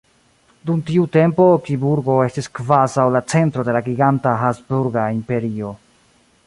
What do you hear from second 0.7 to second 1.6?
tiu tempo